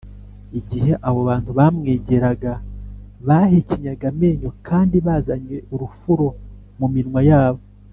igihe 0.59 0.91
abo 1.07 1.19
bantu 1.29 1.49
bamwegeraga 1.59 2.53
bahekenyaga 3.27 4.05
amenyo 4.11 4.49
kandi 4.67 4.95
bazanye 5.05 5.57
urufuro 5.73 6.27
mu 6.79 6.87
minwa 6.95 7.21
yabo 7.29 7.61